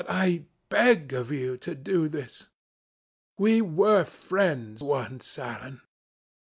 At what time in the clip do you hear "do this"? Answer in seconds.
1.75-2.49